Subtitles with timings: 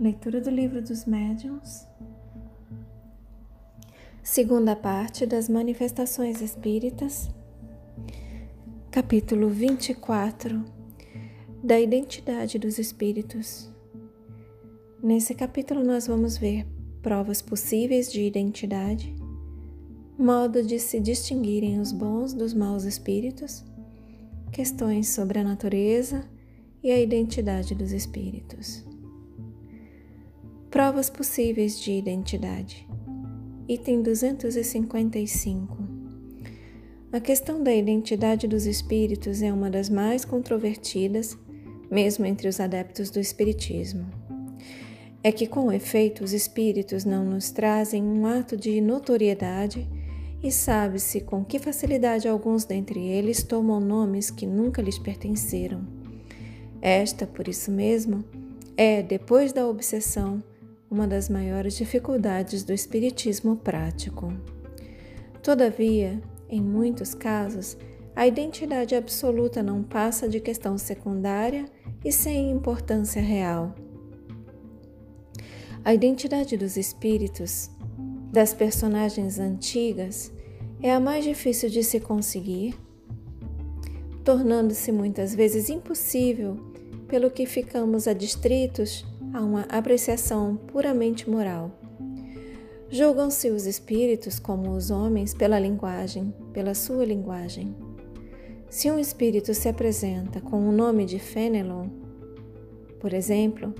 [0.00, 1.86] Leitura do Livro dos Médiuns.
[4.22, 7.28] Segunda parte das Manifestações Espíritas.
[8.90, 10.64] Capítulo 24
[11.62, 13.70] da Identidade dos Espíritos.
[15.02, 16.66] Nesse capítulo, nós vamos ver
[17.02, 19.14] provas possíveis de identidade,
[20.16, 23.62] modo de se distinguirem os bons dos maus espíritos,
[24.50, 26.26] questões sobre a natureza
[26.82, 28.82] e a identidade dos espíritos.
[30.80, 32.88] Provas possíveis de identidade.
[33.68, 35.76] Item 255.
[37.12, 41.36] A questão da identidade dos espíritos é uma das mais controvertidas,
[41.90, 44.06] mesmo entre os adeptos do Espiritismo.
[45.22, 49.86] É que, com efeito, os espíritos não nos trazem um ato de notoriedade
[50.42, 55.86] e sabe-se com que facilidade alguns dentre eles tomam nomes que nunca lhes pertenceram.
[56.80, 58.24] Esta, por isso mesmo,
[58.78, 60.42] é, depois da obsessão,
[60.90, 64.32] uma das maiores dificuldades do espiritismo prático.
[65.40, 67.78] Todavia, em muitos casos,
[68.14, 71.66] a identidade absoluta não passa de questão secundária
[72.04, 73.74] e sem importância real.
[75.84, 77.70] A identidade dos espíritos,
[78.32, 80.32] das personagens antigas,
[80.82, 82.74] é a mais difícil de se conseguir,
[84.24, 86.56] tornando-se muitas vezes impossível,
[87.06, 91.70] pelo que ficamos adstritos a uma apreciação puramente moral.
[92.88, 97.74] Julgam-se os espíritos como os homens pela linguagem, pela sua linguagem.
[98.68, 101.88] Se um espírito se apresenta com o nome de Fenelon,
[102.98, 103.74] por exemplo,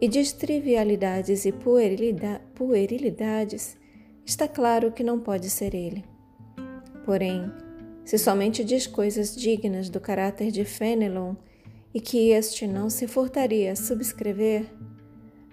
[0.00, 1.52] e diz trivialidades e
[2.54, 3.76] puerilidades,
[4.24, 6.04] está claro que não pode ser ele.
[7.04, 7.50] Porém,
[8.04, 11.34] se somente diz coisas dignas do caráter de Fenelon
[11.92, 14.66] e que este não se furtaria a subscrever,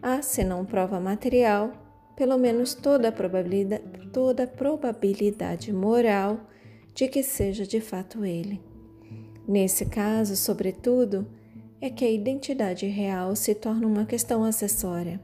[0.02, 1.72] há, se não prova material,
[2.16, 6.39] pelo menos toda a probabilidade, toda a probabilidade moral
[6.94, 8.61] de que seja de fato ele.
[9.48, 11.28] Nesse caso, sobretudo,
[11.80, 15.20] é que a identidade real se torna uma questão acessória.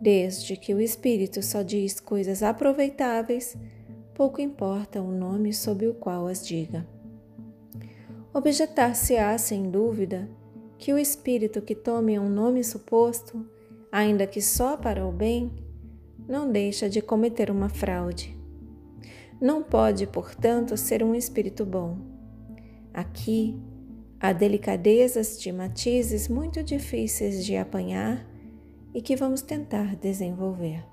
[0.00, 3.56] Desde que o espírito só diz coisas aproveitáveis,
[4.14, 6.86] pouco importa o nome sob o qual as diga.
[8.38, 10.30] Objetar-se-á, sem dúvida,
[10.78, 13.44] que o espírito que tome um nome suposto,
[13.90, 15.50] ainda que só para o bem,
[16.28, 18.38] não deixa de cometer uma fraude.
[19.40, 21.98] Não pode, portanto, ser um espírito bom.
[22.94, 23.60] Aqui
[24.20, 28.24] há delicadezas de matizes muito difíceis de apanhar
[28.94, 30.86] e que vamos tentar desenvolver.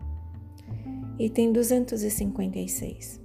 [1.19, 3.24] Item 256.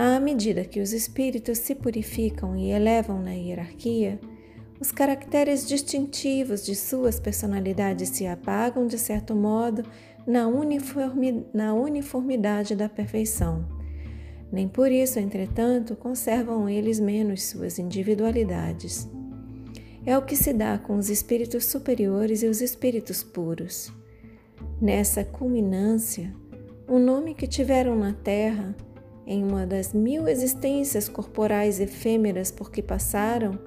[0.00, 4.20] À medida que os espíritos se purificam e elevam na hierarquia,
[4.80, 9.82] os caracteres distintivos de suas personalidades se apagam, de certo modo,
[10.24, 13.66] na, uniformi na uniformidade da perfeição.
[14.52, 19.10] Nem por isso, entretanto, conservam eles menos suas individualidades.
[20.06, 23.92] É o que se dá com os espíritos superiores e os espíritos puros.
[24.80, 26.32] Nessa culminância,
[26.86, 28.76] o nome que tiveram na terra
[29.28, 33.58] em uma das mil existências corporais efêmeras por que passaram,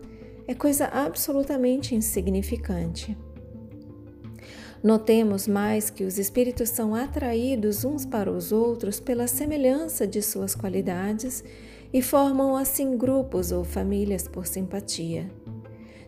[0.47, 3.15] é coisa absolutamente insignificante.
[4.83, 10.55] Notemos mais que os espíritos são atraídos uns para os outros pela semelhança de suas
[10.55, 11.43] qualidades
[11.93, 15.29] e formam assim grupos ou famílias por simpatia.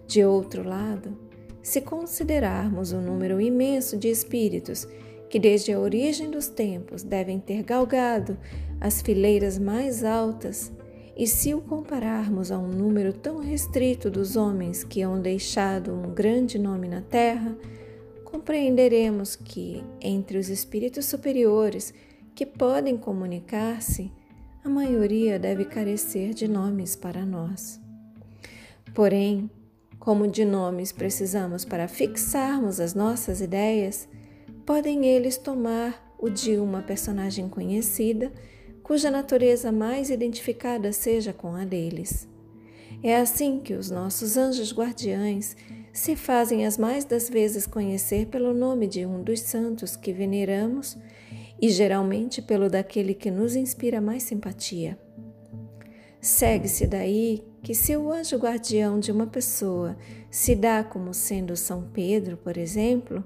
[0.07, 1.15] De outro lado,
[1.61, 4.87] se considerarmos o número imenso de espíritos
[5.33, 8.37] que desde a origem dos tempos devem ter galgado
[8.79, 10.71] as fileiras mais altas,
[11.17, 16.13] e se o compararmos a um número tão restrito dos homens que hão deixado um
[16.13, 17.57] grande nome na terra,
[18.23, 21.95] compreenderemos que, entre os espíritos superiores
[22.35, 24.11] que podem comunicar-se,
[24.63, 27.81] a maioria deve carecer de nomes para nós.
[28.93, 29.49] Porém,
[29.97, 34.07] como de nomes precisamos para fixarmos as nossas ideias,
[34.65, 38.31] podem eles tomar o de uma personagem conhecida,
[38.81, 42.27] cuja natureza mais identificada seja com a deles.
[43.01, 45.55] É assim que os nossos anjos guardiães
[45.91, 50.97] se fazem as mais das vezes conhecer pelo nome de um dos santos que veneramos
[51.61, 54.97] e geralmente pelo daquele que nos inspira mais simpatia.
[56.19, 59.97] Segue-se daí que se o anjo guardião de uma pessoa
[60.31, 63.23] se dá como sendo São Pedro, por exemplo,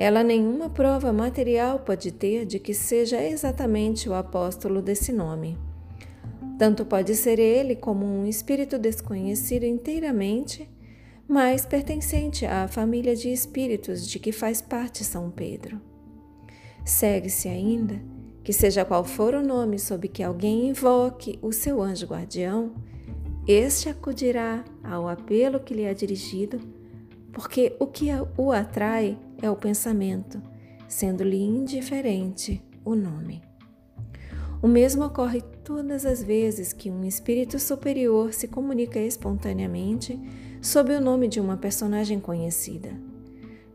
[0.00, 5.58] ela nenhuma prova material pode ter de que seja exatamente o apóstolo desse nome.
[6.58, 10.66] Tanto pode ser ele como um espírito desconhecido inteiramente,
[11.28, 15.78] mas pertencente à família de espíritos de que faz parte São Pedro.
[16.82, 18.00] Segue-se ainda
[18.42, 22.72] que, seja qual for o nome sob que alguém invoque o seu anjo guardião,
[23.46, 26.58] este acudirá ao apelo que lhe é dirigido,
[27.32, 28.06] porque o que
[28.38, 30.40] o atrai é o pensamento,
[30.88, 33.42] sendo-lhe indiferente o nome.
[34.62, 40.20] O mesmo ocorre todas as vezes que um espírito superior se comunica espontaneamente
[40.60, 42.90] sob o nome de uma personagem conhecida.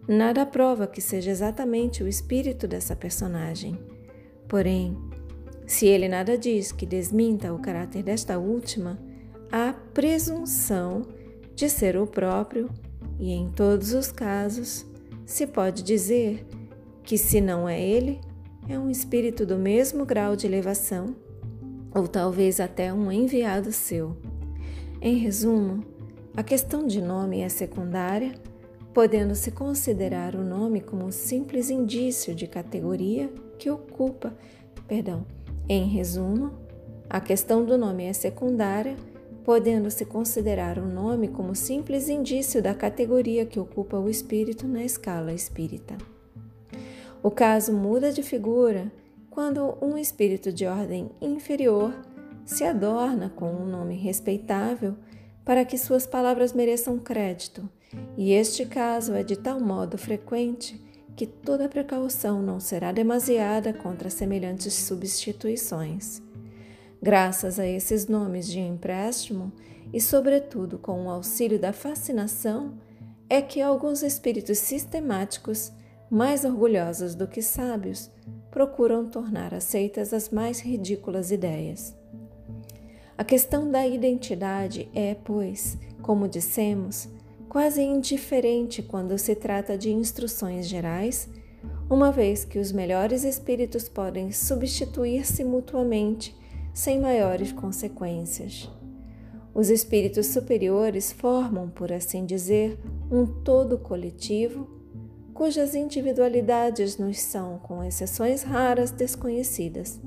[0.07, 3.79] Nada prova que seja exatamente o espírito dessa personagem.
[4.47, 4.95] Porém,
[5.65, 8.99] se ele nada diz que desminta o caráter desta última,
[9.51, 11.01] há presunção
[11.55, 12.69] de ser o próprio,
[13.17, 14.85] e em todos os casos
[15.25, 16.45] se pode dizer
[17.03, 18.19] que, se não é ele,
[18.67, 21.15] é um espírito do mesmo grau de elevação,
[21.93, 24.17] ou talvez até um enviado seu.
[25.01, 25.83] Em resumo,
[26.35, 28.33] a questão de nome é secundária,
[28.93, 34.33] podendo-se considerar o nome como um simples indício de categoria que ocupa,
[34.87, 35.25] perdão,
[35.67, 36.51] em resumo,
[37.09, 38.95] a questão do nome é secundária,
[39.45, 45.31] podendo-se considerar o nome como simples indício da categoria que ocupa o espírito na escala
[45.31, 45.95] espírita.
[47.21, 48.91] O caso muda de figura
[49.29, 51.93] quando um espírito de ordem inferior
[52.43, 54.95] se adorna com um nome respeitável
[55.43, 57.69] para que suas palavras mereçam crédito,
[58.17, 60.83] e este caso é de tal modo frequente
[61.15, 66.24] que toda precaução não será demasiada contra semelhantes substituições.
[67.05, 69.51] Graças a esses nomes de empréstimo
[69.93, 72.79] e, sobretudo, com o auxílio da fascinação,
[73.29, 75.71] é que alguns espíritos sistemáticos
[76.09, 78.09] mais orgulhosos do que sábios,
[78.49, 81.95] procuram tornar aceitas as mais ridículas ideias.
[83.15, 87.07] A questão da identidade é, pois, como dissemos,
[87.47, 91.29] quase indiferente quando se trata de instruções gerais,
[91.87, 96.35] uma vez que os melhores espíritos podem substituir-se mutuamente
[96.75, 98.69] sem maiores consequências.
[99.53, 102.77] Os espíritos superiores formam, por assim dizer,
[103.09, 104.67] um todo coletivo
[105.33, 109.99] cujas individualidades nos são, com exceções raras, desconhecidas.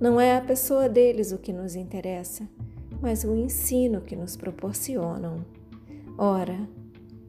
[0.00, 2.48] Não é a pessoa deles o que nos interessa,
[3.00, 5.44] mas o ensino que nos proporcionam.
[6.16, 6.58] Ora,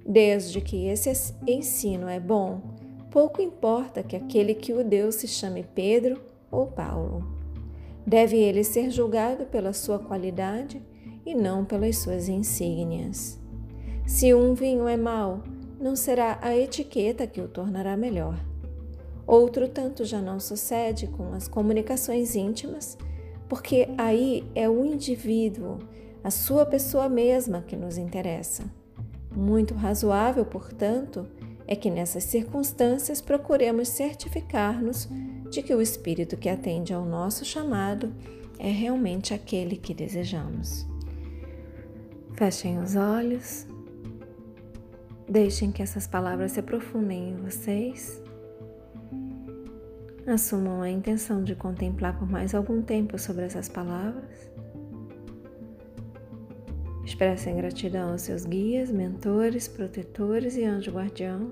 [0.06, 2.62] desde que esse ensino é bom,
[3.10, 7.41] pouco importa que aquele que o deu se chame Pedro ou Paulo.
[8.06, 10.82] Deve ele ser julgado pela sua qualidade
[11.26, 13.40] e não pelas suas insígnias.
[14.06, 15.44] Se um vinho é mau,
[15.80, 18.38] não será a etiqueta que o tornará melhor.
[19.26, 22.98] Outro tanto já não sucede com as comunicações íntimas,
[23.48, 25.80] porque aí é o indivíduo,
[26.24, 28.64] a sua pessoa mesma que nos interessa.
[29.36, 31.26] Muito razoável, portanto,
[31.66, 35.08] é que nessas circunstâncias procuremos certificar-nos
[35.52, 38.12] de que o espírito que atende ao nosso chamado
[38.58, 40.88] é realmente aquele que desejamos.
[42.36, 43.68] Fechem os olhos.
[45.28, 48.22] Deixem que essas palavras se aprofundem em vocês.
[50.26, 54.50] Assumam a intenção de contemplar por mais algum tempo sobre essas palavras.
[57.04, 61.52] Expressem gratidão aos seus guias, mentores, protetores e anjo guardião.